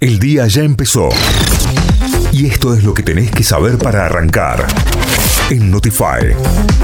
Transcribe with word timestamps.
el 0.00 0.18
día 0.18 0.48
ya 0.48 0.62
empezó. 0.62 1.08
Y 2.32 2.46
esto 2.46 2.74
es 2.74 2.82
lo 2.82 2.94
que 2.94 3.04
tenés 3.04 3.30
que 3.30 3.44
saber 3.44 3.78
para 3.78 4.04
arrancar 4.04 4.66
en 5.50 5.70
Notify. 5.70 6.34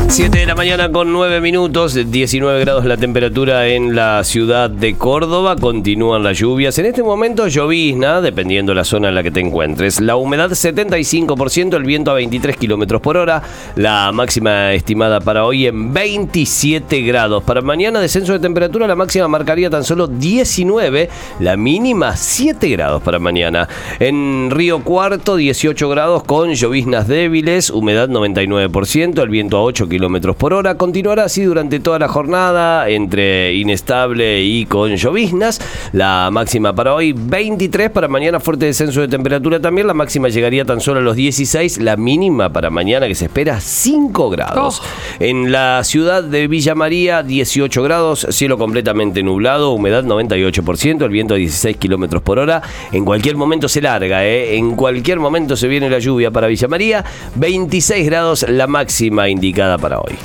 7 0.08 0.38
de 0.38 0.46
la 0.46 0.54
mañana 0.54 0.92
con 0.92 1.10
9 1.10 1.40
minutos, 1.40 1.94
19 1.94 2.60
grados 2.60 2.84
la 2.84 2.96
temperatura 2.96 3.66
en 3.66 3.96
la 3.96 4.22
ciudad 4.24 4.68
de 4.68 4.94
Córdoba, 4.94 5.56
continúan 5.56 6.22
las 6.22 6.38
lluvias. 6.38 6.78
En 6.78 6.86
este 6.86 7.02
momento 7.02 7.48
llovizna, 7.48 8.20
dependiendo 8.20 8.74
la 8.74 8.84
zona 8.84 9.08
en 9.08 9.14
la 9.14 9.22
que 9.22 9.30
te 9.30 9.40
encuentres. 9.40 10.00
La 10.00 10.16
humedad 10.16 10.50
75%, 10.50 11.76
el 11.76 11.84
viento 11.84 12.10
a 12.10 12.14
23 12.14 12.56
kilómetros 12.56 13.00
por 13.00 13.16
hora. 13.16 13.42
La 13.74 14.12
máxima 14.12 14.74
estimada 14.74 15.20
para 15.20 15.44
hoy 15.44 15.66
en 15.66 15.92
27 15.92 17.00
grados. 17.02 17.42
Para 17.42 17.62
mañana 17.62 18.00
descenso 18.00 18.34
de 18.34 18.38
temperatura, 18.38 18.86
la 18.86 18.96
máxima 18.96 19.28
marcaría 19.28 19.70
tan 19.70 19.82
solo 19.82 20.06
19, 20.06 21.08
la 21.40 21.56
mínima 21.56 22.16
7 22.16 22.68
grados 22.68 23.02
para 23.02 23.18
mañana. 23.18 23.66
En 23.98 24.50
Río 24.50 24.84
Cuarto 24.84 25.36
18 25.36 25.88
grados 25.88 26.22
con 26.24 26.52
lloviznas 26.52 27.08
débiles, 27.08 27.70
humedad 27.70 28.10
99%, 28.10 28.51
el 28.60 29.28
viento 29.28 29.56
a 29.56 29.62
8 29.62 29.88
kilómetros 29.88 30.36
por 30.36 30.52
hora. 30.52 30.76
Continuará 30.76 31.24
así 31.24 31.42
durante 31.42 31.80
toda 31.80 31.98
la 31.98 32.08
jornada, 32.08 32.88
entre 32.88 33.54
inestable 33.54 34.42
y 34.42 34.66
con 34.66 34.96
lloviznas. 34.96 35.60
La 35.92 36.30
máxima 36.32 36.74
para 36.74 36.94
hoy 36.94 37.12
23, 37.12 37.90
para 37.90 38.08
mañana 38.08 38.40
fuerte 38.40 38.66
descenso 38.66 39.00
de 39.00 39.08
temperatura 39.08 39.60
también. 39.60 39.86
La 39.86 39.94
máxima 39.94 40.28
llegaría 40.28 40.64
tan 40.64 40.80
solo 40.80 41.00
a 41.00 41.02
los 41.02 41.16
16, 41.16 41.80
la 41.80 41.96
mínima 41.96 42.52
para 42.52 42.70
mañana 42.70 43.08
que 43.08 43.14
se 43.14 43.26
espera 43.26 43.60
5 43.60 44.30
grados. 44.30 44.82
En 45.18 45.52
la 45.52 45.82
ciudad 45.84 46.22
de 46.22 46.48
Villa 46.48 46.74
María 46.74 47.22
18 47.22 47.82
grados, 47.82 48.26
cielo 48.30 48.58
completamente 48.58 49.22
nublado, 49.22 49.72
humedad 49.72 50.04
98%, 50.04 51.02
el 51.02 51.10
viento 51.10 51.34
a 51.34 51.36
16 51.36 51.76
kilómetros 51.76 52.22
por 52.22 52.38
hora. 52.38 52.62
En 52.92 53.04
cualquier 53.04 53.36
momento 53.36 53.68
se 53.68 53.80
larga, 53.80 54.24
¿eh? 54.24 54.56
en 54.56 54.76
cualquier 54.76 55.18
momento 55.18 55.56
se 55.56 55.68
viene 55.68 55.88
la 55.88 55.98
lluvia 55.98 56.30
para 56.30 56.46
Villa 56.46 56.68
María. 56.68 57.04
26 57.34 58.06
grados 58.06 58.41
la 58.48 58.66
máxima 58.66 59.28
indicada 59.28 59.78
para 59.78 59.98
hoy. 60.00 60.16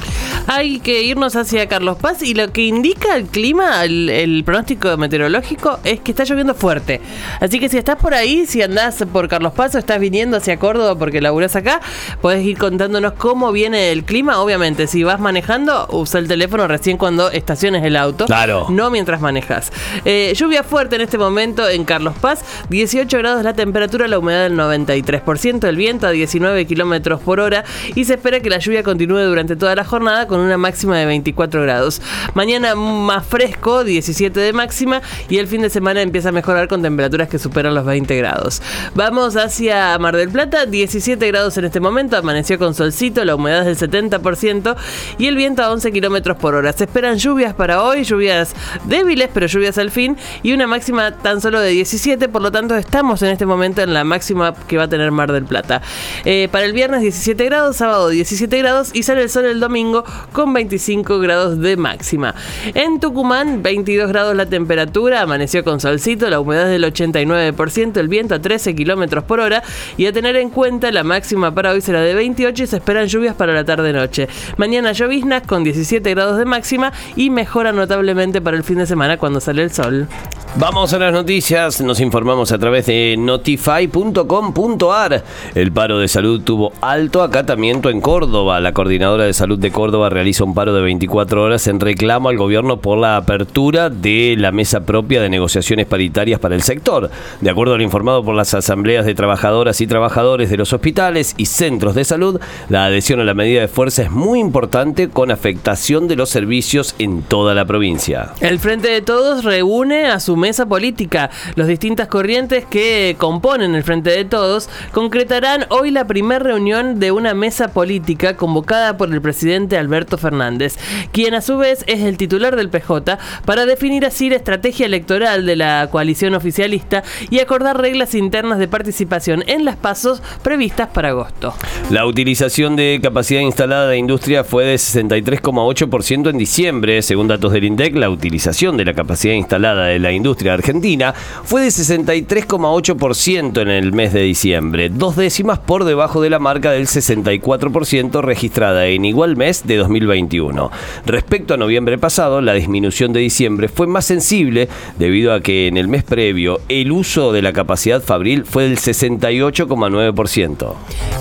Hay 0.47 0.79
que 0.79 1.03
irnos 1.03 1.35
hacia 1.35 1.67
Carlos 1.67 1.97
Paz 1.97 2.23
y 2.23 2.33
lo 2.33 2.51
que 2.51 2.61
indica 2.61 3.15
el 3.15 3.25
clima, 3.25 3.83
el, 3.83 4.09
el 4.09 4.43
pronóstico 4.43 4.95
meteorológico, 4.97 5.79
es 5.83 5.99
que 5.99 6.11
está 6.11 6.23
lloviendo 6.23 6.55
fuerte. 6.55 7.01
Así 7.39 7.59
que 7.59 7.69
si 7.69 7.77
estás 7.77 7.97
por 7.97 8.13
ahí, 8.13 8.45
si 8.45 8.61
andás 8.61 9.03
por 9.11 9.27
Carlos 9.27 9.53
Paz 9.53 9.75
o 9.75 9.77
estás 9.77 9.99
viniendo 9.99 10.37
hacia 10.37 10.57
Córdoba 10.57 10.97
porque 10.97 11.21
laburás 11.21 11.55
acá, 11.55 11.81
podés 12.21 12.45
ir 12.45 12.57
contándonos 12.57 13.13
cómo 13.13 13.51
viene 13.51 13.91
el 13.91 14.03
clima. 14.03 14.39
Obviamente, 14.39 14.87
si 14.87 15.03
vas 15.03 15.19
manejando, 15.19 15.87
usa 15.91 16.19
el 16.19 16.27
teléfono 16.27 16.67
recién 16.67 16.97
cuando 16.97 17.29
estaciones 17.29 17.83
el 17.83 17.95
auto. 17.95 18.25
Claro. 18.25 18.67
No 18.69 18.89
mientras 18.89 19.21
manejas. 19.21 19.71
Eh, 20.05 20.33
lluvia 20.35 20.63
fuerte 20.63 20.95
en 20.95 21.01
este 21.01 21.17
momento 21.17 21.67
en 21.67 21.83
Carlos 21.83 22.15
Paz, 22.19 22.43
18 22.69 23.17
grados 23.17 23.43
la 23.43 23.53
temperatura, 23.53 24.07
la 24.07 24.19
humedad 24.19 24.43
del 24.43 24.57
93%, 24.57 25.67
el 25.67 25.75
viento 25.75 26.07
a 26.07 26.11
19 26.11 26.65
kilómetros 26.65 27.21
por 27.21 27.39
hora 27.39 27.63
y 27.95 28.05
se 28.05 28.13
espera 28.13 28.39
que 28.39 28.49
la 28.49 28.59
lluvia 28.59 28.83
continúe 28.83 29.19
durante 29.19 29.55
toda 29.55 29.75
la 29.75 29.83
jornada 29.83 30.27
con 30.27 30.36
una 30.39 30.57
máxima 30.57 30.97
de 30.97 31.05
24 31.05 31.61
grados. 31.61 32.01
Mañana 32.33 32.75
más 32.75 33.25
fresco, 33.25 33.83
17 33.83 34.39
de 34.39 34.53
máxima 34.53 35.01
y 35.29 35.37
el 35.37 35.47
fin 35.47 35.61
de 35.61 35.69
semana 35.69 36.01
empieza 36.01 36.29
a 36.29 36.31
mejorar 36.31 36.67
con 36.67 36.81
temperaturas 36.81 37.29
que 37.29 37.39
superan 37.39 37.75
los 37.75 37.85
20 37.85 38.15
grados. 38.17 38.61
Vamos 38.95 39.35
hacia 39.35 39.97
Mar 39.99 40.15
del 40.15 40.29
Plata, 40.29 40.65
17 40.65 41.25
grados 41.27 41.57
en 41.57 41.65
este 41.65 41.79
momento, 41.79 42.17
amaneció 42.17 42.57
con 42.57 42.73
solcito, 42.73 43.23
la 43.25 43.35
humedad 43.35 43.67
es 43.67 43.79
del 43.79 43.91
70% 43.91 44.75
y 45.17 45.27
el 45.27 45.35
viento 45.35 45.63
a 45.63 45.71
11 45.71 45.91
kilómetros 45.91 46.37
por 46.37 46.55
hora. 46.55 46.73
Se 46.73 46.85
esperan 46.85 47.17
lluvias 47.17 47.53
para 47.53 47.83
hoy, 47.83 48.03
lluvias 48.03 48.53
débiles, 48.85 49.29
pero 49.33 49.47
lluvias 49.47 49.77
al 49.77 49.91
fin 49.91 50.17
y 50.43 50.53
una 50.53 50.67
máxima 50.67 51.11
tan 51.11 51.41
solo 51.41 51.59
de 51.59 51.69
17, 51.69 52.29
por 52.29 52.41
lo 52.41 52.51
tanto 52.51 52.75
estamos 52.75 53.21
en 53.21 53.29
este 53.29 53.45
momento 53.45 53.81
en 53.81 53.93
la 53.93 54.03
máxima 54.03 54.53
que 54.67 54.77
va 54.77 54.83
a 54.83 54.87
tener 54.89 55.11
Mar 55.11 55.31
del 55.31 55.45
Plata. 55.45 55.81
Eh, 56.25 56.49
para 56.51 56.65
el 56.65 56.73
viernes 56.73 57.01
17 57.01 57.45
grados, 57.45 57.77
sábado 57.77 58.09
17 58.09 58.57
grados 58.57 58.91
y 58.93 59.03
sale 59.03 59.21
el 59.21 59.29
sol 59.29 59.45
el 59.45 59.59
domingo 59.59 60.03
con 60.31 60.53
25 60.53 61.19
grados 61.19 61.59
de 61.59 61.77
máxima. 61.77 62.35
En 62.73 62.99
Tucumán, 62.99 63.63
22 63.63 64.09
grados 64.09 64.35
la 64.35 64.45
temperatura, 64.45 65.21
amaneció 65.21 65.63
con 65.63 65.79
solcito, 65.79 66.29
la 66.29 66.39
humedad 66.39 66.67
del 66.67 66.83
89%, 66.83 67.97
el 67.97 68.07
viento 68.07 68.35
a 68.35 68.39
13 68.39 68.75
kilómetros 68.75 69.23
por 69.23 69.39
hora 69.39 69.63
y 69.97 70.05
a 70.05 70.13
tener 70.13 70.35
en 70.35 70.49
cuenta 70.49 70.91
la 70.91 71.03
máxima 71.03 71.53
para 71.53 71.71
hoy 71.71 71.81
será 71.81 72.01
de 72.01 72.13
28 72.13 72.63
y 72.63 72.67
se 72.67 72.77
esperan 72.77 73.07
lluvias 73.07 73.35
para 73.35 73.53
la 73.53 73.65
tarde-noche. 73.65 74.27
Mañana 74.57 74.91
lloviznas 74.91 75.43
con 75.45 75.63
17 75.63 76.09
grados 76.11 76.37
de 76.37 76.45
máxima 76.45 76.91
y 77.15 77.29
mejora 77.29 77.71
notablemente 77.71 78.41
para 78.41 78.57
el 78.57 78.63
fin 78.63 78.77
de 78.77 78.85
semana 78.85 79.17
cuando 79.17 79.39
sale 79.39 79.63
el 79.63 79.71
sol. 79.71 80.07
Vamos 80.55 80.91
a 80.93 80.97
las 80.97 81.13
noticias, 81.13 81.81
nos 81.81 81.99
informamos 81.99 82.51
a 82.51 82.57
través 82.57 82.87
de 82.87 83.15
notify.com.ar. 83.17 85.23
El 85.53 85.71
paro 85.71 85.99
de 85.99 86.07
salud 86.07 86.41
tuvo 86.41 86.71
alto 86.81 87.21
acatamiento 87.21 87.91
en 87.91 88.01
Córdoba. 88.01 88.59
La 88.59 88.71
coordinadora 88.71 89.25
de 89.25 89.33
salud 89.33 89.59
de 89.59 89.71
Córdoba 89.71 90.09
realiza 90.09 90.43
un 90.43 90.55
paro 90.55 90.73
de 90.73 90.81
24 90.81 91.43
horas 91.43 91.67
en 91.67 91.79
reclamo 91.79 92.29
al 92.29 92.37
gobierno 92.37 92.77
por 92.77 92.97
la 92.97 93.17
apertura 93.17 93.91
de 93.91 94.35
la 94.37 94.51
mesa 94.51 94.79
propia 94.79 95.21
de 95.21 95.29
negociaciones 95.29 95.85
paritarias 95.85 96.39
para 96.39 96.55
el 96.55 96.63
sector. 96.63 97.11
De 97.41 97.49
acuerdo 97.51 97.75
a 97.75 97.77
lo 97.77 97.83
informado 97.83 98.23
por 98.23 98.33
las 98.33 98.55
asambleas 98.55 99.05
de 99.05 99.13
trabajadoras 99.13 99.79
y 99.81 99.85
trabajadores 99.85 100.49
de 100.49 100.57
los 100.57 100.73
hospitales 100.73 101.35
y 101.37 101.45
centros 101.45 101.93
de 101.93 102.03
salud, 102.03 102.39
la 102.69 102.85
adhesión 102.85 103.19
a 103.19 103.25
la 103.25 103.35
medida 103.35 103.61
de 103.61 103.67
fuerza 103.67 104.03
es 104.03 104.11
muy 104.11 104.39
importante 104.39 105.09
con 105.09 105.29
afectación 105.29 106.07
de 106.07 106.15
los 106.15 106.29
servicios 106.29 106.95
en 106.97 107.21
toda 107.21 107.53
la 107.53 107.65
provincia. 107.65 108.31
El 108.39 108.59
Frente 108.59 108.89
de 108.89 109.01
Todos 109.01 109.43
reúne 109.43 110.07
a 110.07 110.19
su 110.19 110.36
mesa 110.37 110.65
política. 110.65 111.29
Las 111.55 111.67
distintas 111.67 112.07
corrientes 112.07 112.65
que 112.65 113.15
componen 113.17 113.75
el 113.75 113.83
Frente 113.83 114.11
de 114.11 114.25
Todos 114.25 114.69
concretarán 114.91 115.65
hoy 115.69 115.91
la 115.91 116.07
primera 116.07 116.39
reunión 116.39 116.99
de 116.99 117.11
una 117.11 117.33
mesa 117.33 117.69
política 117.69 118.37
convocada 118.37 118.97
por 118.97 119.11
el 119.11 119.21
presidente 119.21 119.77
Alberto 119.77 120.17
Fernández, 120.17 120.77
quien 121.11 121.33
a 121.33 121.41
su 121.41 121.57
vez 121.57 121.83
es 121.87 122.01
el 122.01 122.17
titular 122.17 122.55
del 122.55 122.69
PJ, 122.69 123.17
para 123.45 123.65
definir 123.65 124.05
así 124.05 124.29
la 124.29 124.37
estrategia 124.37 124.85
electoral 124.85 125.45
de 125.45 125.55
la 125.55 125.89
coalición 125.91 126.35
oficialista 126.35 127.03
y 127.29 127.39
acordar 127.39 127.81
reglas 127.81 128.15
internas 128.15 128.59
de 128.59 128.67
participación 128.67 129.43
en 129.47 129.65
las 129.65 129.75
pasos 129.75 130.21
previstas 130.43 130.89
para 130.89 131.09
agosto. 131.09 131.53
La 131.89 132.05
utilización 132.05 132.75
de 132.75 132.99
capacidad 133.01 133.41
instalada 133.41 133.87
de 133.87 133.97
industria 133.97 134.43
fue 134.43 134.65
de 134.65 134.75
63,8% 134.75 136.29
en 136.29 136.37
diciembre. 136.37 137.01
Según 137.01 137.27
datos 137.27 137.51
del 137.53 137.63
INDEC, 137.63 137.95
la 137.95 138.09
utilización 138.09 138.77
de 138.77 138.85
la 138.85 138.93
capacidad 138.93 139.33
instalada 139.33 139.85
de 139.85 139.99
la 139.99 140.11
industria 140.11 140.26
argentina 140.51 141.13
fue 141.43 141.61
de 141.61 141.67
63,8% 141.67 143.61
en 143.61 143.69
el 143.69 143.93
mes 143.93 144.13
de 144.13 144.21
diciembre, 144.21 144.89
dos 144.89 145.15
décimas 145.15 145.59
por 145.59 145.85
debajo 145.85 146.21
de 146.21 146.29
la 146.29 146.39
marca 146.39 146.71
del 146.71 146.87
64% 146.87 148.21
registrada 148.21 148.87
en 148.87 149.05
igual 149.05 149.35
mes 149.37 149.65
de 149.65 149.77
2021. 149.77 150.71
Respecto 151.05 151.53
a 151.53 151.57
noviembre 151.57 151.97
pasado, 151.97 152.41
la 152.41 152.53
disminución 152.53 153.13
de 153.13 153.19
diciembre 153.21 153.67
fue 153.67 153.87
más 153.87 154.05
sensible 154.05 154.67
debido 154.97 155.33
a 155.33 155.41
que 155.41 155.67
en 155.67 155.77
el 155.77 155.87
mes 155.87 156.03
previo 156.03 156.59
el 156.67 156.91
uso 156.91 157.31
de 157.31 157.41
la 157.41 157.53
capacidad 157.53 158.01
fabril 158.01 158.43
fue 158.45 158.63
del 158.63 158.77
68,9%. 158.77 160.73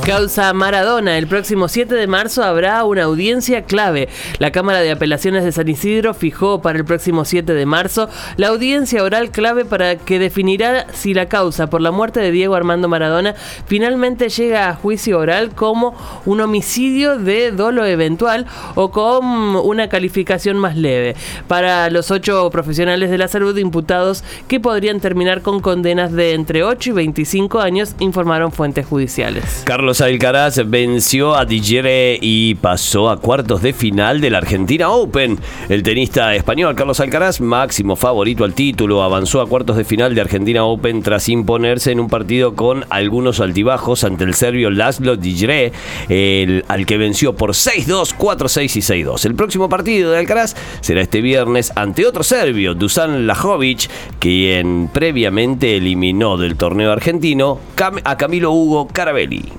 Causa 0.04 0.52
Maradona. 0.52 1.18
El 1.18 1.26
próximo 1.26 1.68
7 1.68 1.94
de 1.94 2.06
marzo 2.06 2.42
habrá 2.42 2.84
una 2.84 3.04
audiencia 3.04 3.64
clave. 3.64 4.08
La 4.38 4.52
Cámara 4.52 4.80
de 4.80 4.92
Apelaciones 4.92 5.44
de 5.44 5.52
San 5.52 5.68
Isidro 5.68 6.14
fijó 6.14 6.62
para 6.62 6.78
el 6.78 6.84
próximo 6.84 7.24
7 7.24 7.52
de 7.52 7.66
marzo 7.66 8.08
la 8.36 8.48
audiencia 8.48 8.95
oral 9.02 9.30
clave 9.30 9.64
para 9.64 9.96
que 9.96 10.18
definirá 10.18 10.86
si 10.92 11.14
la 11.14 11.28
causa 11.28 11.68
por 11.68 11.80
la 11.80 11.90
muerte 11.90 12.20
de 12.20 12.30
Diego 12.30 12.54
Armando 12.54 12.88
Maradona 12.88 13.34
finalmente 13.66 14.28
llega 14.28 14.68
a 14.68 14.74
juicio 14.74 15.18
oral 15.18 15.50
como 15.54 15.94
un 16.24 16.40
homicidio 16.40 17.18
de 17.18 17.52
dolo 17.52 17.84
eventual 17.84 18.46
o 18.74 18.90
con 18.90 19.24
una 19.56 19.88
calificación 19.88 20.58
más 20.58 20.76
leve. 20.76 21.16
Para 21.48 21.90
los 21.90 22.10
ocho 22.10 22.48
profesionales 22.50 23.10
de 23.10 23.18
la 23.18 23.28
salud 23.28 23.56
imputados 23.56 24.24
que 24.48 24.60
podrían 24.60 25.00
terminar 25.00 25.42
con 25.42 25.60
condenas 25.60 26.12
de 26.12 26.34
entre 26.34 26.62
8 26.62 26.90
y 26.90 26.92
25 26.92 27.60
años, 27.60 27.94
informaron 27.98 28.52
fuentes 28.52 28.86
judiciales. 28.86 29.62
Carlos 29.64 30.00
Alcaraz 30.00 30.60
venció 30.68 31.34
a 31.34 31.44
Dijere 31.44 32.18
y 32.20 32.54
pasó 32.56 33.10
a 33.10 33.20
cuartos 33.20 33.62
de 33.62 33.72
final 33.72 34.20
de 34.20 34.30
la 34.30 34.38
Argentina 34.38 34.90
Open. 34.90 35.38
El 35.68 35.82
tenista 35.82 36.34
español 36.34 36.74
Carlos 36.74 37.00
Alcaraz, 37.00 37.40
máximo 37.40 37.96
favorito 37.96 38.44
al 38.44 38.54
título, 38.54 38.85
avanzó 39.02 39.40
a 39.40 39.48
cuartos 39.48 39.76
de 39.76 39.84
final 39.84 40.14
de 40.14 40.20
Argentina 40.20 40.64
Open 40.64 41.02
tras 41.02 41.28
imponerse 41.28 41.92
en 41.92 42.00
un 42.00 42.08
partido 42.08 42.54
con 42.54 42.84
algunos 42.90 43.40
altibajos 43.40 44.04
ante 44.04 44.24
el 44.24 44.34
serbio 44.34 44.70
Laszlo 44.70 45.16
Dijere, 45.16 45.72
el, 46.08 46.64
al 46.68 46.86
que 46.86 46.96
venció 46.96 47.34
por 47.34 47.50
6-2, 47.50 48.14
4-6 48.16 48.76
y 48.76 49.04
6-2. 49.04 49.26
El 49.26 49.34
próximo 49.34 49.68
partido 49.68 50.12
de 50.12 50.18
Alcaraz 50.18 50.54
será 50.80 51.02
este 51.02 51.20
viernes 51.20 51.72
ante 51.74 52.06
otro 52.06 52.22
serbio, 52.22 52.74
Dusan 52.74 53.26
Lajovic, 53.26 53.90
quien 54.18 54.88
previamente 54.92 55.76
eliminó 55.76 56.36
del 56.36 56.56
torneo 56.56 56.92
argentino 56.92 57.58
a 58.04 58.16
Camilo 58.16 58.52
Hugo 58.52 58.88
Carabelli. 58.88 59.52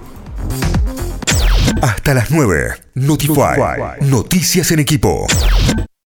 Hasta 1.81 2.13
las 2.13 2.31
9. 2.31 2.71
Notify. 2.95 3.59
Noticias 4.01 4.71
en 4.71 4.79
equipo. 4.79 5.27